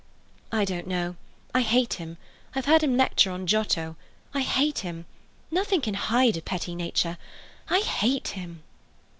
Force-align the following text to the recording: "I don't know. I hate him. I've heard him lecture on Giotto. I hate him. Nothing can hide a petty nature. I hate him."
"I 0.51 0.65
don't 0.65 0.87
know. 0.87 1.15
I 1.53 1.61
hate 1.61 1.93
him. 1.93 2.17
I've 2.55 2.65
heard 2.65 2.81
him 2.81 2.97
lecture 2.97 3.29
on 3.29 3.45
Giotto. 3.45 3.95
I 4.33 4.41
hate 4.41 4.79
him. 4.79 5.05
Nothing 5.51 5.79
can 5.81 5.93
hide 5.93 6.37
a 6.37 6.41
petty 6.41 6.73
nature. 6.73 7.19
I 7.69 7.81
hate 7.81 8.29
him." 8.29 8.63